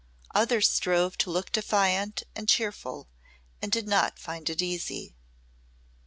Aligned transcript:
Others 0.33 0.67
strove 0.67 1.15
to 1.19 1.29
look 1.29 1.51
defiant 1.51 2.23
and 2.35 2.49
cheerful 2.49 3.07
and 3.61 3.71
did 3.71 3.87
not 3.87 4.17
find 4.17 4.49
it 4.49 4.59
easy. 4.59 5.13